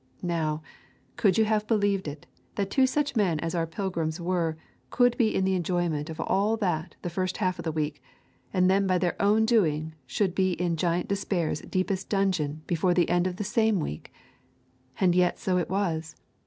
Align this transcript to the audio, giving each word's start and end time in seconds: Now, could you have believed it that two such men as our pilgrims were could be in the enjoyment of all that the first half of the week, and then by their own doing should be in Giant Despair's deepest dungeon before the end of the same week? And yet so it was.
Now, 0.23 0.63
could 1.15 1.37
you 1.37 1.45
have 1.45 1.67
believed 1.67 2.07
it 2.07 2.25
that 2.55 2.71
two 2.71 2.87
such 2.87 3.15
men 3.15 3.39
as 3.39 3.53
our 3.53 3.67
pilgrims 3.67 4.19
were 4.19 4.57
could 4.89 5.15
be 5.15 5.35
in 5.35 5.43
the 5.45 5.53
enjoyment 5.53 6.09
of 6.09 6.19
all 6.19 6.57
that 6.57 6.95
the 7.03 7.09
first 7.11 7.37
half 7.37 7.59
of 7.59 7.65
the 7.65 7.71
week, 7.71 8.01
and 8.51 8.67
then 8.67 8.87
by 8.87 8.97
their 8.97 9.13
own 9.21 9.45
doing 9.45 9.93
should 10.07 10.33
be 10.33 10.53
in 10.53 10.75
Giant 10.75 11.07
Despair's 11.07 11.61
deepest 11.61 12.09
dungeon 12.09 12.63
before 12.65 12.95
the 12.95 13.09
end 13.09 13.27
of 13.27 13.35
the 13.35 13.43
same 13.43 13.79
week? 13.79 14.11
And 14.99 15.13
yet 15.13 15.37
so 15.37 15.59
it 15.59 15.69
was. 15.69 16.15